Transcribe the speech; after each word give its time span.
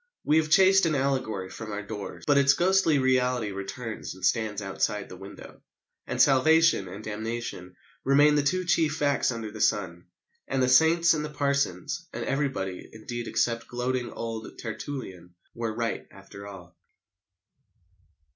We 0.23 0.37
have 0.37 0.49
chased 0.49 0.87
an 0.87 0.95
allegory 0.95 1.51
from 1.51 1.71
our 1.71 1.83
doors, 1.83 2.23
but 2.25 2.39
its 2.39 2.53
ghostly 2.53 2.97
reality 2.97 3.51
returns 3.51 4.15
and 4.15 4.25
stands 4.25 4.59
outside 4.59 5.09
the 5.09 5.15
window. 5.15 5.61
And 6.07 6.19
salvation 6.19 6.87
and 6.87 7.03
damnation 7.03 7.75
remain 8.03 8.33
the 8.33 8.41
two 8.41 8.65
chief 8.65 8.95
facts 8.95 9.31
under 9.31 9.51
the 9.51 9.61
sun. 9.61 10.05
And 10.47 10.63
the 10.63 10.69
saints 10.69 11.13
and 11.13 11.23
the 11.23 11.29
parsons 11.29 12.07
and 12.13 12.25
everybody, 12.25 12.89
indeed, 12.91 13.27
except 13.27 13.67
gloating 13.67 14.09
old 14.11 14.57
Tertullian 14.57 15.35
were 15.53 15.71
right 15.71 16.07
after 16.11 16.47
all. 16.47 16.75